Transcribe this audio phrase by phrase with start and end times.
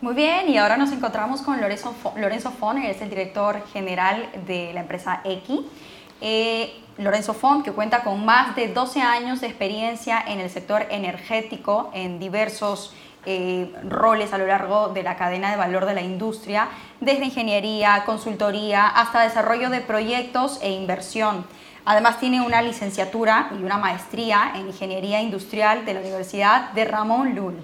[0.00, 4.72] Muy bien, y ahora nos encontramos con Lorenzo, Lorenzo Fon, es el director general de
[4.72, 5.58] la empresa X.
[6.20, 10.86] Eh, Lorenzo Font, que cuenta con más de 12 años de experiencia en el sector
[10.90, 12.94] energético en diversos
[13.26, 16.68] eh, roles a lo largo de la cadena de valor de la industria,
[17.00, 21.44] desde ingeniería, consultoría, hasta desarrollo de proyectos e inversión.
[21.84, 27.34] Además tiene una licenciatura y una maestría en Ingeniería Industrial de la Universidad de Ramón
[27.34, 27.56] Llull.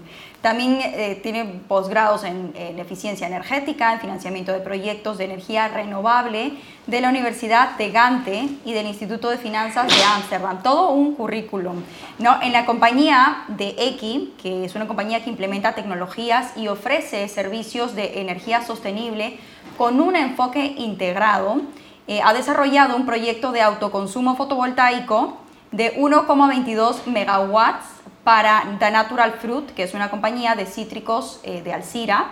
[0.45, 6.53] También eh, tiene posgrados en, eficiencia energética, en financiamiento de proyectos de energía renovable
[6.87, 10.63] de la Universidad de Gante y del Instituto de Finanzas de Ámsterdam.
[10.63, 11.83] Todo un currículum.
[12.19, 12.43] ¿no?
[12.43, 17.95] En la compañía de Eki, que es una compañía que implementa tecnologías y ofrece servicios
[17.95, 19.39] de energía sostenible
[19.79, 21.63] con un enfoque integrado,
[22.07, 25.39] eh, ha desarrollado un proyecto de autoconsumo fotovoltaico
[25.73, 27.94] de 1,22 megawatts
[28.25, 32.31] para The Natural Fruit, que es una compañía de cítricos eh, de Alcira,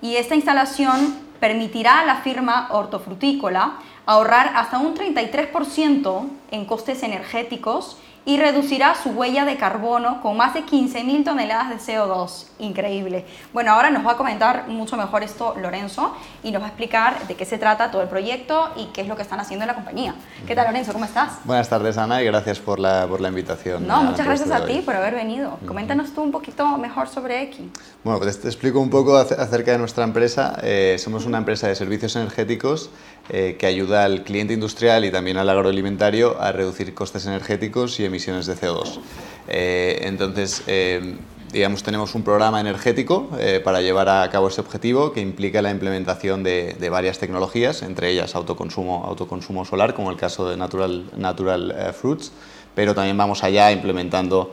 [0.00, 3.74] y esta instalación permitirá a la firma hortofrutícola
[4.06, 10.54] ahorrar hasta un 33% en costes energéticos y reducirá su huella de carbono con más
[10.54, 12.46] de 15.000 toneladas de CO2.
[12.58, 13.26] Increíble.
[13.52, 17.26] Bueno, ahora nos va a comentar mucho mejor esto Lorenzo y nos va a explicar
[17.26, 19.68] de qué se trata todo el proyecto y qué es lo que están haciendo en
[19.68, 20.14] la compañía.
[20.46, 20.92] ¿Qué tal Lorenzo?
[20.92, 21.32] ¿Cómo estás?
[21.44, 23.86] Buenas tardes Ana y gracias por la, por la invitación.
[23.86, 25.58] No, muchas gracias a ti por haber venido.
[25.66, 27.66] Coméntanos tú un poquito mejor sobre X.
[28.02, 30.58] Bueno, pues te explico un poco acerca de nuestra empresa.
[30.62, 32.90] Eh, somos una empresa de servicios energéticos
[33.30, 38.04] eh, que ayuda al cliente industrial y también al agroalimentario a reducir costes energéticos y
[38.04, 39.00] emisiones de CO2.
[39.48, 41.16] Eh, entonces, eh,
[41.50, 43.30] digamos, tenemos un programa energético
[43.64, 48.34] para llevar a cabo ese objetivo que implica la implementación de, varias tecnologías, entre ellas
[48.34, 52.32] autoconsumo, autoconsumo solar, como el caso de Natural, Natural Fruits,
[52.74, 54.52] pero también vamos allá implementando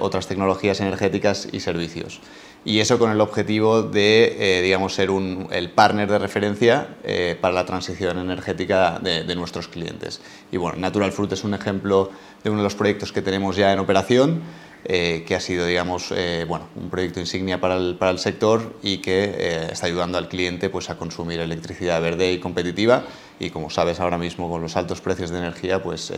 [0.00, 2.20] otras tecnologías energéticas y servicios
[2.64, 7.36] y eso con el objetivo de, eh, digamos, ser un, el partner de referencia eh,
[7.40, 10.20] para la transición energética de, nuestros clientes.
[10.52, 12.10] Y bueno, Natural Fruit es un ejemplo
[12.44, 14.42] de uno de los proyectos que tenemos ya en operación,
[14.84, 16.12] eh, que ha sido, digamos,
[16.46, 20.70] bueno, un proyecto insignia para el, para el sector y que está ayudando al cliente
[20.70, 23.04] pues, a consumir electricidad verde y competitiva.
[23.40, 26.12] Y como sabes ahora mismo con los altos precios de energía, pues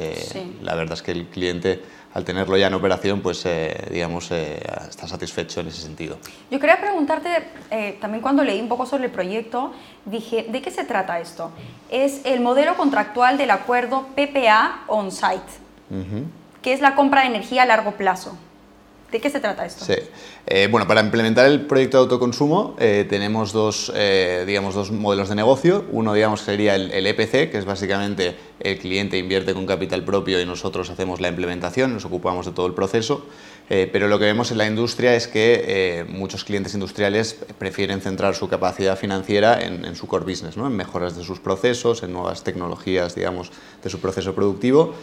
[0.61, 1.81] la verdad es que el cliente
[2.15, 6.17] al tenerlo ya en operación, pues eh, digamos, eh, está satisfecho en ese sentido.
[6.49, 7.29] Yo quería preguntarte,
[7.73, 9.73] eh, también cuando leí un poco sobre el proyecto,
[10.05, 11.51] dije, ¿de qué se trata esto?
[11.91, 15.43] Es el modelo contractual del acuerdo PPA on-site,
[16.63, 18.39] que es la compra de energía a largo plazo.
[19.15, 19.85] ¿De qué se trata esto?
[19.85, 19.95] Sí.
[20.45, 25.29] Eh, bueno, para implementar el proyecto de autoconsumo eh, tenemos dos, eh, digamos, dos modelos
[25.29, 25.85] de negocio.
[25.93, 30.45] Uno digamos, sería el, EPC, que es básicamente el cliente invierte con capital propio y
[30.45, 33.25] nosotros hacemos la implementación, nos ocupamos de todo el proceso.
[33.69, 38.49] pero lo que vemos en la industria es que muchos clientes industriales prefieren centrar su
[38.49, 40.67] capacidad financiera en, su core business, ¿no?
[40.67, 44.95] en mejoras de sus procesos, en nuevas tecnologías digamos, de su proceso productivo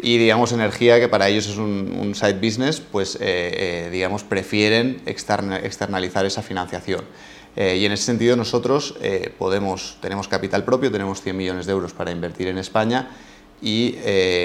[0.00, 5.02] y digamos energía que para ellos es un, side business, pues eh, eh, digamos prefieren
[5.06, 7.04] externalizar esa financiación.
[7.56, 8.94] Eh, y en ese sentido nosotros
[9.36, 13.10] podemos, tenemos capital propio, tenemos 100 millones de euros para invertir en España
[13.60, 13.96] y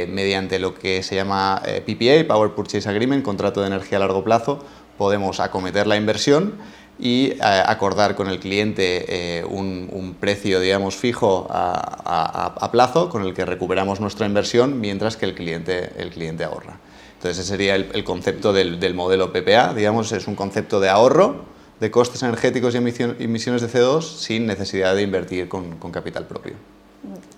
[0.10, 4.66] mediante lo que se llama PPA, Power Purchase Agreement, contrato de energía a largo plazo,
[4.98, 6.56] podemos acometer la inversión
[7.00, 9.06] y eh, acordar con el cliente
[9.40, 15.26] eh, un, precio, digamos, fijo a, plazo con el que recuperamos nuestra inversión mientras que
[15.26, 16.78] el cliente, el cliente ahorra.
[17.16, 21.46] Entonces ese sería el, concepto del, modelo PPA, digamos, es un concepto de ahorro
[21.80, 26.54] de costes energéticos y emisiones de CO2 sin necesidad de invertir con, capital propio.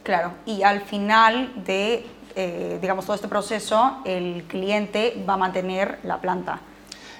[0.03, 2.05] Claro, y al final de,
[2.35, 6.61] eh, digamos, todo este proceso, el cliente va a mantener la planta.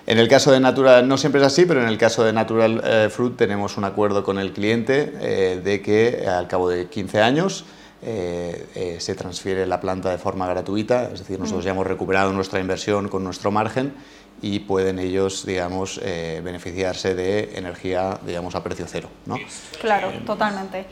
[0.08, 2.82] En el caso de Natural, no siempre es así, pero en el caso de Natural
[2.84, 6.88] eh, Fruit tenemos un acuerdo con el cliente eh, de que eh, al cabo de
[6.88, 7.66] 15 años
[8.06, 11.66] se transfiere la planta de forma gratuita, es decir, nosotros mm.
[11.66, 13.96] ya hemos recuperado nuestra inversión con nuestro margen
[14.44, 16.00] y pueden ellos, digamos,
[16.44, 19.10] beneficiarse de energía, digamos, a precio cero.
[19.26, 19.38] ¿no?
[19.82, 20.86] Claro, totalmente.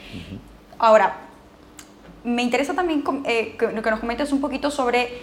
[0.79, 1.17] Ahora,
[2.23, 5.21] me interesa también que nos comentes un poquito sobre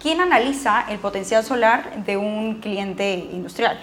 [0.00, 3.78] ¿Quién analiza el potencial solar de un cliente industrial?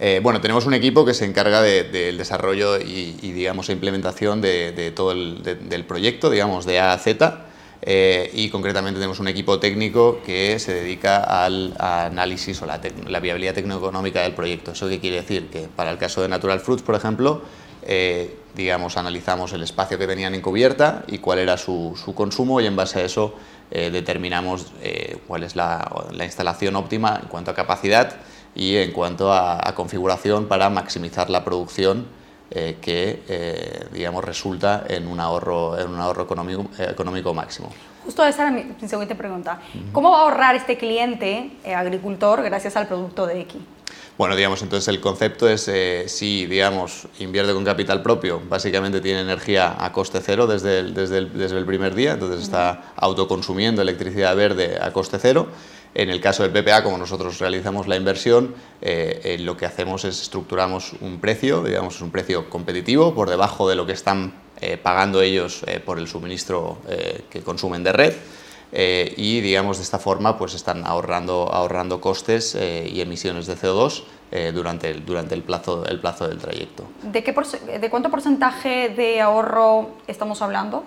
[0.00, 5.12] Eh, bueno, tenemos un equipo que se encarga del desarrollo y, digamos, implementación de, todo
[5.12, 7.46] el del proyecto, digamos, de A a Z.
[7.84, 12.78] Eh, y concretamente tenemos un equipo técnico que se dedica al análisis o la,
[13.20, 14.70] viabilidad tecnoeconómica del proyecto.
[14.72, 15.48] ¿Eso qué quiere decir?
[15.48, 17.42] Que para el caso de Natural Fruits, por ejemplo,
[17.82, 22.60] eh, digamos, analizamos el espacio que tenían en cubierta y cuál era su, su consumo
[22.60, 23.34] y en base a eso
[23.74, 25.90] eh, determinamos eh, cuál es la,
[26.22, 28.16] instalación óptima en cuanto a capacidad
[28.54, 32.06] y en cuanto a, configuración para maximizar la producción
[32.50, 37.70] eh, que eh, digamos, resulta en un ahorro, en un ahorro económico, económico máximo.
[38.04, 39.58] Justo esa era mi, siguiente pregunta.
[39.92, 43.56] ¿Cómo va a ahorrar este cliente agricultor gracias al producto de X?
[44.18, 45.70] Bueno, digamos, entonces el concepto es
[46.06, 51.18] si, digamos, invierte con capital propio, básicamente tiene energía a coste cero desde el, desde
[51.18, 55.48] el, desde el primer día, entonces está autoconsumiendo electricidad verde a coste cero
[55.94, 60.04] en el caso del PPA, como nosotros realizamos la inversión, eh, eh, lo que hacemos
[60.04, 64.78] es estructuramos un precio, digamos, un precio competitivo por debajo de lo que están eh,
[64.78, 66.78] pagando ellos por el suministro
[67.28, 68.14] que consumen de red.
[68.72, 74.04] Y digamos de esta forma pues están ahorrando, ahorrando costes y emisiones de CO2
[74.54, 76.84] durante, el, durante el, plazo, el plazo del trayecto.
[77.02, 77.34] ¿De, qué
[77.78, 80.84] ¿De cuánto porcentaje de ahorro estamos hablando?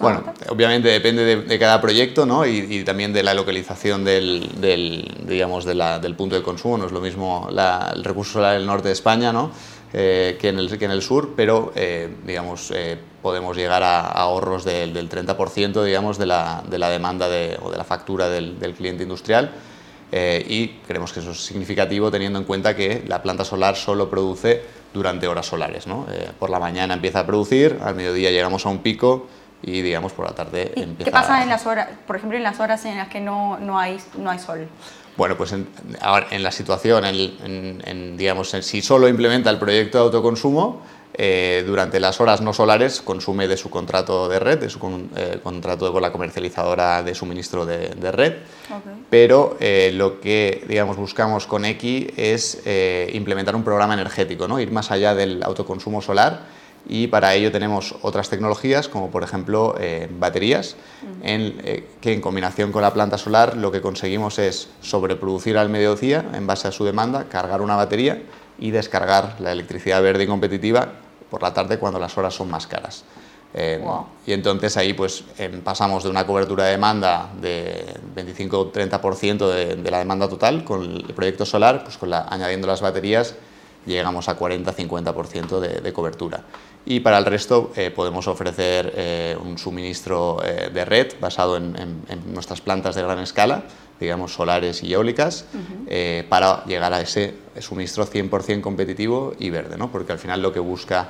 [0.00, 2.44] Bueno, obviamente depende de, cada proyecto ¿no?
[2.46, 6.78] y, también de la localización del, del digamos, del punto de consumo.
[6.78, 9.50] No es lo mismo el recurso solar en el norte de España ¿no?
[9.92, 14.00] Eh, que, en el, que en el sur, pero eh, digamos, eh, podemos llegar a,
[14.06, 18.28] ahorros del, del 30% digamos, de, la, de la demanda de, o de la factura
[18.28, 19.50] del, del cliente industrial.
[20.12, 24.62] Y creemos que eso es significativo teniendo en cuenta que la planta solar solo produce
[24.92, 25.86] durante horas solares.
[25.86, 26.06] ¿no?
[26.38, 29.28] por la mañana empieza a producir, al mediodía llegamos a un pico
[29.62, 32.60] y digamos por la tarde empieza ¿Qué pasa en las horas, por ejemplo, en las
[32.60, 34.68] horas en las que no, no, hay, no hay sol?
[35.16, 35.68] Bueno, pues en,
[36.30, 40.82] en la situación, en, digamos, si solo implementa el proyecto de autoconsumo,
[41.22, 44.78] eh, durante las horas no solares consume de su contrato de red, de su
[45.16, 48.34] eh, contrato con la comercializadora de suministro de, de red,
[49.10, 52.62] pero eh, lo que digamos, buscamos con X es
[53.12, 54.60] implementar un programa energético, ¿no?
[54.60, 59.74] ir más allá del autoconsumo solar y para ello tenemos otras tecnologías como por ejemplo
[59.78, 60.76] eh, baterías
[61.22, 65.68] en, eh, que en combinación con la planta solar lo que conseguimos es sobreproducir al
[65.68, 68.22] mediodía en base a su demanda, cargar una batería
[68.58, 70.92] y descargar la electricidad verde y competitiva
[71.30, 73.04] por la tarde cuando las horas son más caras.
[73.52, 73.82] Eh,
[74.26, 77.84] y entonces ahí pues em, pasamos de una cobertura de demanda de
[78.14, 82.80] 25-30% de, de, la demanda total con el proyecto solar, pues con la, añadiendo las
[82.80, 83.34] baterías
[83.86, 86.44] llegamos a 40-50% de, de cobertura
[86.84, 92.02] y para el resto eh, podemos ofrecer eh, un suministro eh, de red basado en,
[92.32, 93.64] nuestras plantas de gran escala,
[94.00, 95.44] digamos solares y eólicas,
[96.28, 99.92] para llegar a ese suministro 100% competitivo y verde, ¿no?
[99.92, 101.08] porque al final lo que busca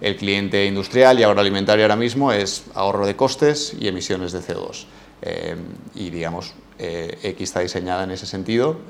[0.00, 4.86] el cliente industrial y agroalimentario ahora mismo es ahorro de costes y emisiones de CO2.
[5.94, 8.80] y digamos, X está diseñada en ese sentido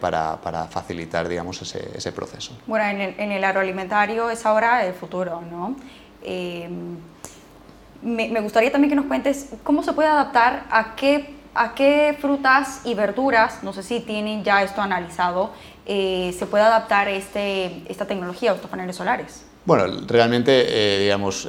[0.00, 2.52] para, para, facilitar digamos, ese, ese proceso.
[2.66, 5.76] Bueno, en el, en el, agroalimentario es ahora el futuro, ¿no?
[8.00, 12.16] Me, me, gustaría también que nos cuentes cómo se puede adaptar a qué, a qué
[12.20, 15.50] frutas y verduras, no sé si tienen ya esto analizado,
[15.86, 19.44] eh, se puede adaptar este, esta tecnología, estos paneles solares.
[19.68, 21.46] Bueno, realmente, eh, digamos,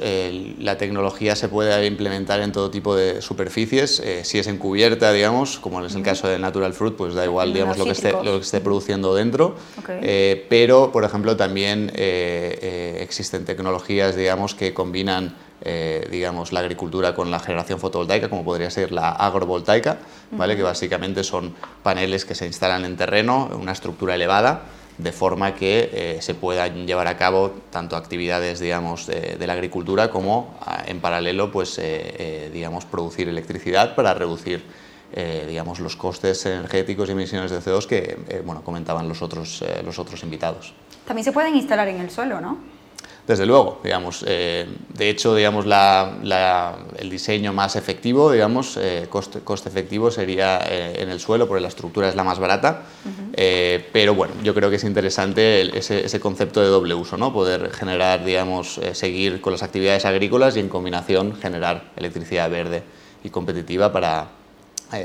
[0.58, 3.98] la tecnología se puede implementar en todo tipo de superficies.
[4.00, 7.54] Eh, si es encubierta, digamos, como es el caso de Natural Fruit, pues da igual,
[7.54, 9.54] digamos, lo que, esté, lo que esté produciendo dentro.
[9.88, 15.34] Eh, pero, por ejemplo, también existen tecnologías, digamos, que combinan
[16.10, 19.98] digamos, la agricultura con la generación fotovoltaica, como podría ser la agrovoltaica,
[20.32, 20.56] ¿vale?
[20.56, 24.62] que básicamente son paneles que se instalan en terreno, una estructura elevada,
[24.98, 30.10] de forma que eh, se puedan llevar a cabo tanto actividades digamos, de, la agricultura
[30.10, 34.62] como ah, en paralelo pues, eh, eh, digamos, producir electricidad para reducir
[35.48, 40.22] digamos, los costes energéticos y emisiones de CO2 que bueno, comentaban los otros, los otros
[40.22, 40.72] invitados.
[41.04, 42.58] También se pueden instalar en el suelo, ¿no?
[43.30, 50.10] Desde luego, digamos, eh, de hecho, digamos, el diseño más efectivo, digamos, eh, coste, efectivo
[50.10, 52.86] sería eh, en el suelo, porque la estructura es la más barata,
[53.92, 57.32] pero bueno, yo creo que es interesante ese, concepto de doble uso, ¿no?
[57.32, 62.82] Poder generar, digamos, seguir con las actividades agrícolas y en combinación generar electricidad verde
[63.22, 64.26] y competitiva para,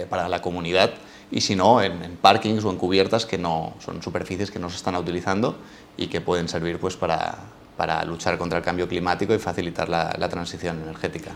[0.10, 0.96] para la comunidad.
[1.30, 4.72] Y si no, en, en, parkings o en cubiertas que no son superficies que no
[4.72, 5.58] se están utilizando
[5.96, 7.38] y que pueden servir pues para
[7.78, 11.32] para luchar contra el cambio climático y facilitar la, transición energética.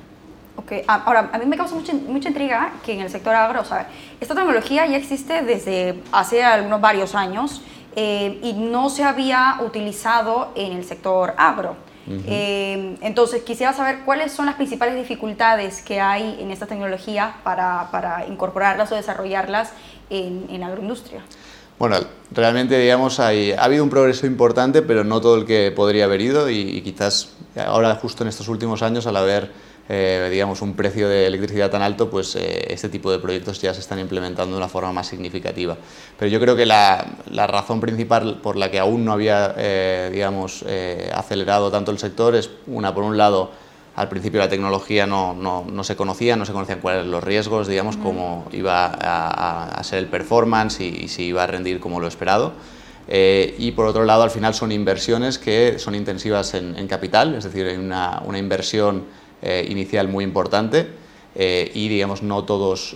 [0.55, 0.83] Okay.
[0.87, 3.65] Ah, ahora, a mí me causa mucha, mucha intriga que en el sector agro, o
[3.65, 3.87] sea,
[4.19, 7.61] esta tecnología ya existe desde hace algunos varios años
[7.95, 11.75] eh, y no se había utilizado en el sector agro.
[12.25, 17.89] Eh, entonces, quisiera saber cuáles son las principales dificultades que hay en esta tecnología para,
[17.91, 19.73] para incorporarlas o desarrollarlas
[20.09, 21.21] en, en la agroindustria.
[21.79, 21.95] Bueno,
[22.31, 26.19] realmente, digamos, hay, ha habido un progreso importante, pero no todo el que podría haber
[26.19, 29.69] ido y, quizás ahora, justo en estos últimos años, al haber
[30.29, 33.97] digamos, un precio de electricidad tan alto, pues este tipo de proyectos ya se están
[33.97, 35.77] implementando de una forma más significativa.
[36.15, 39.55] Pero yo creo que la, la razón principal por la que aún no había,
[40.11, 40.63] digamos,
[41.13, 43.51] acelerado tanto el sector es, una, por un lado,
[43.95, 47.23] al principio la tecnología no, no, no, se conocía, no se conocían cuáles eran los
[47.23, 52.07] riesgos, digamos, cómo iba a, ser el performance y, si iba a rendir como lo
[52.07, 52.53] esperado.
[53.07, 57.43] Eh, y por otro lado, al final son inversiones que son intensivas en, capital, es
[57.43, 59.05] decir, hay una, una inversión
[59.41, 60.87] eh, inicial muy importante
[61.35, 62.95] eh, y digamos, no todos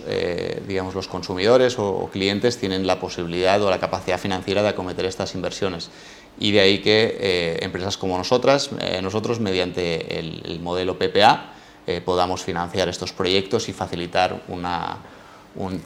[0.66, 5.04] digamos, los consumidores o, o, clientes tienen la posibilidad o la capacidad financiera de acometer
[5.04, 5.90] estas inversiones
[6.38, 11.52] y de ahí que eh, empresas como nosotras, eh, nosotros mediante el, modelo PPA
[11.86, 14.96] eh, podamos financiar estos proyectos y facilitar una,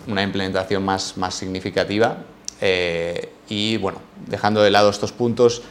[0.06, 2.18] una implementación más, más significativa
[3.48, 5.62] y bueno, dejando de lado estos puntos,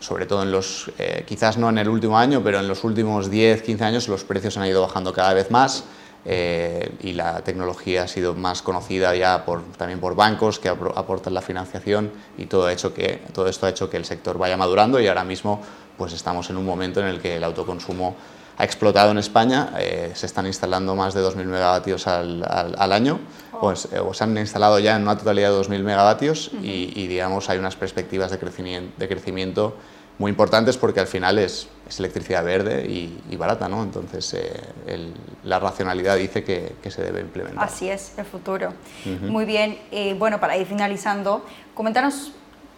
[0.00, 0.90] sobre todo en los,
[1.26, 4.56] quizás no en el último año, pero en los últimos 10, 15 años los precios
[4.56, 5.84] han ido bajando cada vez más.
[6.30, 11.32] Eh, y la tecnología ha sido más conocida ya por, también por bancos que aportan
[11.32, 14.58] la financiación y todo, ha hecho que, todo esto ha hecho que el sector vaya
[14.58, 15.62] madurando y ahora mismo
[15.96, 18.14] pues estamos en un momento en el que el autoconsumo
[18.58, 23.20] ha explotado en España, eh, se están instalando más de 2.000 megavatios al, al, año,
[23.58, 27.06] pues, eh, o se han instalado ya en una totalidad de 2.000 megavatios y, y,
[27.06, 29.76] digamos hay unas perspectivas de crecimiento, de crecimiento
[30.18, 33.82] muy importantes porque al final es, es electricidad verde y, barata, ¿no?
[33.82, 35.12] Entonces eh,
[35.44, 37.64] la racionalidad dice que, que, se debe implementar.
[37.64, 38.74] Así es, el futuro.
[39.22, 41.44] Muy bien, eh, bueno, para ir finalizando,
[41.74, 42.32] coméntanos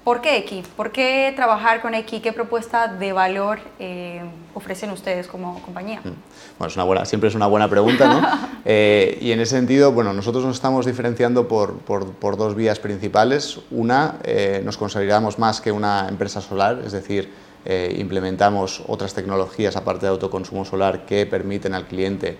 [0.04, 4.22] por qué X, por qué trabajar con X, qué propuesta de valor eh,
[4.54, 6.00] ofrecen ustedes como compañía.
[6.02, 8.20] Bueno, es una buena, siempre es una buena pregunta, ¿no?
[8.64, 13.60] y en ese sentido, bueno, nosotros nos estamos diferenciando por, por, por dos vías principales.
[13.70, 14.16] Una,
[14.64, 17.30] nos consideramos más que una empresa solar, es decir,
[17.64, 22.38] eh, implementamos otras tecnologías aparte de autoconsumo solar que permiten al cliente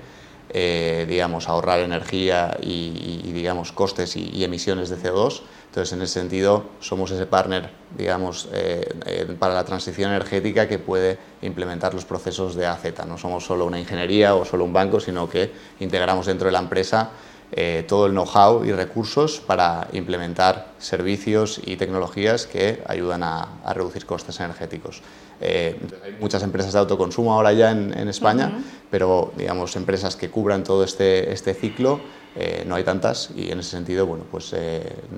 [0.53, 5.43] eh, digamos, ahorrar energía y, digamos, costes y, emisiones de CO2.
[5.71, 11.17] Entonces, en ese sentido, somos ese partner digamos, eh, para la transición energética que puede
[11.43, 12.85] implementar los procesos de AZ.
[13.07, 16.59] No somos solo una ingeniería o solo un banco, sino que integramos dentro de la
[16.59, 17.11] empresa
[17.53, 24.07] eh, todo el know-how y recursos para implementar servicios y tecnologías que ayudan a, reducir
[24.07, 25.03] costes energéticos.
[25.41, 30.63] Eh, hay muchas empresas de autoconsumo ahora ya en, España, pero digamos empresas que cubran
[30.63, 32.01] todo este, este ciclo
[32.37, 34.55] eh, no hay tantas y en ese sentido, bueno, pues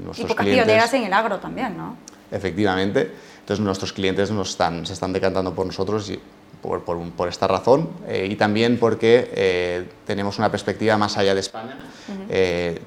[0.04, 0.64] nuestros y clientes...
[0.64, 1.96] pioneras en el agro también, ¿no?
[2.30, 3.12] Efectivamente.
[3.40, 6.18] Entonces nuestros clientes nos están, se están decantando por nosotros y
[6.62, 11.40] por, por, esta razón eh, y también porque eh, tenemos una perspectiva más allá de
[11.40, 11.76] España.
[12.28, 12.80] Eh,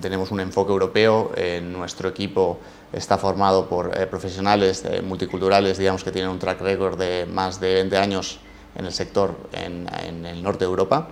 [0.00, 2.58] tenemos un enfoque europeo, nuestro equipo
[2.92, 7.96] está formado por profesionales multiculturales, digamos que tienen un track record de más de 20
[7.96, 8.38] años
[8.76, 11.08] en el sector en, en el norte de Europa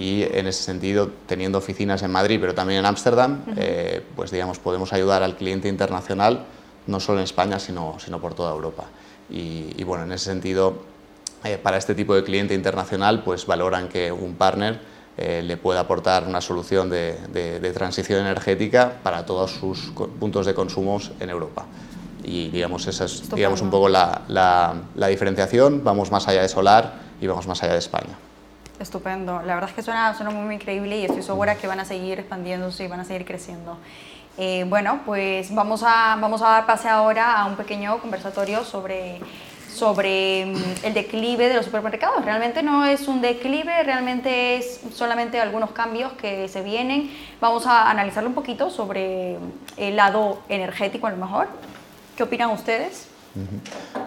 [0.00, 3.44] y en ese sentido, teniendo oficinas en Madrid, pero también en Ámsterdam,
[4.16, 6.46] pues digamos, podemos ayudar al cliente internacional,
[6.86, 8.84] no solo en España, sino, sino por toda Europa.
[9.28, 10.82] Y, y bueno, en ese sentido,
[11.42, 14.78] eh, para este tipo de cliente internacional pues valoran que un partner
[15.16, 20.52] eh, le pueda aportar una solución de, de, transición energética para todos sus puntos de
[20.52, 21.64] consumo en Europa.
[22.22, 27.00] Y digamos, esa es digamos, un poco la, la, diferenciación, vamos más allá de solar
[27.22, 28.18] y vamos más allá de España.
[28.80, 31.84] Estupendo, la verdad es que suena, suena muy, increíble y estoy segura que van a
[31.84, 33.76] seguir expandiéndose y van a seguir creciendo.
[34.38, 39.20] Eh, bueno, pues vamos a, vamos a dar pase ahora a un pequeño conversatorio sobre
[39.70, 42.24] sobre mm, el declive de los supermercados.
[42.24, 47.10] Realmente no es un declive, realmente es solamente algunos cambios que se vienen.
[47.40, 49.36] Vamos a analizarlo un poquito sobre
[49.76, 51.48] el lado energético a lo mejor.
[52.16, 53.09] ¿Qué opinan ustedes?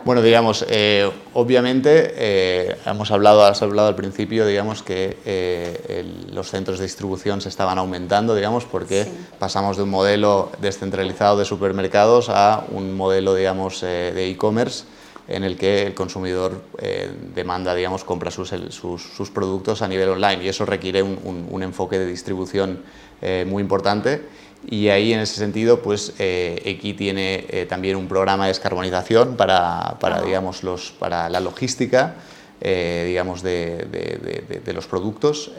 [0.03, 6.49] Bueno, digamos, eh, obviamente eh, hemos hablado, has hablado al principio, digamos que eh, los
[6.49, 9.07] centros de distribución se estaban aumentando, digamos, porque
[9.39, 14.83] pasamos de un modelo descentralizado de supermercados a un modelo, digamos, de e-commerce
[15.27, 20.43] en el que el consumidor eh, demanda, digamos, compra sus, sus, productos a nivel online.
[20.43, 22.81] Y eso requiere un, un, enfoque de distribución
[23.21, 24.21] eh, muy importante
[24.69, 29.97] y ahí en ese sentido pues eh, tiene eh, también un programa de descarbonización para,
[29.99, 32.15] para, digamos, los, para la logística
[32.61, 35.51] digamos, de, de, de, los productos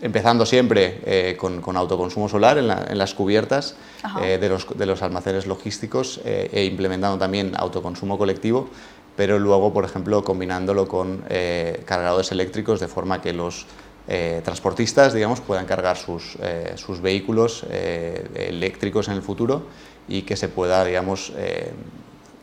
[0.00, 3.74] empezando siempre con, con, autoconsumo solar en, en las cubiertas
[4.14, 8.70] de los, de, los, almacenes logísticos e implementando también autoconsumo colectivo
[9.16, 13.66] pero luego, por ejemplo, combinándolo con eh, cargadores eléctricos de forma que los
[14.08, 19.66] eh, transportistas, digamos, puedan cargar sus, eh, sus vehículos eléctricos en el futuro
[20.08, 21.32] y que se pueda, digamos,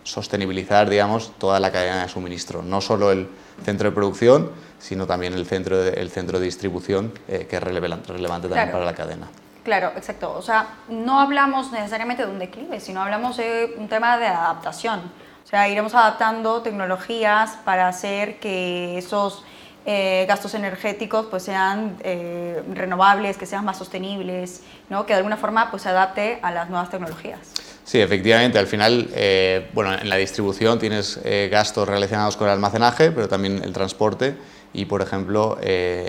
[0.04, 3.30] sostenibilizar, digamos, toda la cadena de suministro, no solo el
[3.64, 7.64] centro de producción, sino también el centro de, el centro de distribución, eh, que es
[7.64, 9.28] relevante, relevante también para la cadena.
[9.64, 10.34] Claro, exacto.
[10.34, 15.00] O sea, no hablamos necesariamente de un declive, sino hablamos de un tema de adaptación.
[15.44, 19.44] O sea, iremos adaptando tecnologías para hacer que esos
[19.86, 25.06] eh, gastos energéticos pues sean eh, renovables, que sean más sostenibles, ¿no?
[25.06, 27.40] que de alguna forma pues se adapte a las nuevas tecnologías.
[27.84, 31.20] Sí, efectivamente, al final, eh, bueno, en la distribución tienes
[31.52, 34.38] gastos relacionados con el almacenaje, pero también el transporte
[34.72, 35.58] y, por ejemplo,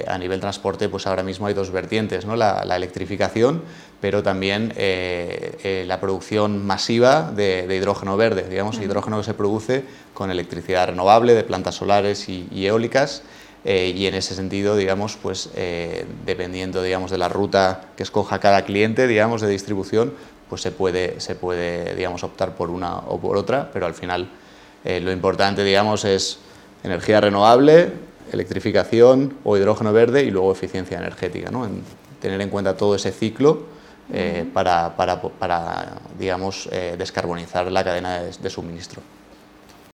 [0.07, 2.37] a nivel transporte, pues ahora mismo hay dos vertientes, ¿no?
[2.37, 3.61] la, electrificación,
[4.00, 10.87] pero también la producción masiva de, hidrógeno verde, digamos, hidrógeno que se produce con electricidad
[10.87, 13.25] renovable de plantas solares y eólicas
[13.64, 18.38] eh, y en ese sentido, digamos, pues eh, dependiendo, digamos, de la ruta que escoja
[18.38, 20.12] cada cliente, digamos, de distribución,
[20.50, 24.28] pues se puede, se puede, digamos, optar por una o por otra, pero al final
[24.85, 26.38] eh, lo importante, digamos, es
[26.83, 27.92] energía renovable,
[28.33, 31.64] electrificación o hidrógeno verde y luego eficiencia energética, ¿no?
[31.64, 31.83] En
[32.21, 33.73] tener en cuenta todo ese ciclo
[34.52, 36.68] para, para, para, digamos,
[36.99, 39.00] descarbonizar la cadena de suministro.